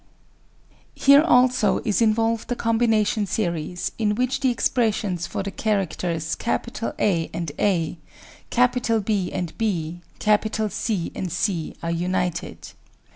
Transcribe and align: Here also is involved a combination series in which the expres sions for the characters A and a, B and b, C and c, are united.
Here 0.95 1.21
also 1.21 1.77
is 1.85 2.01
involved 2.01 2.51
a 2.51 2.55
combination 2.55 3.27
series 3.27 3.91
in 3.99 4.15
which 4.15 4.39
the 4.39 4.49
expres 4.49 4.95
sions 4.95 5.27
for 5.27 5.43
the 5.43 5.51
characters 5.51 6.35
A 6.97 7.29
and 7.35 7.51
a, 7.59 7.99
B 9.05 9.31
and 9.31 9.57
b, 9.59 10.01
C 10.69 11.11
and 11.13 11.31
c, 11.31 11.75
are 11.83 11.91
united. 11.91 12.69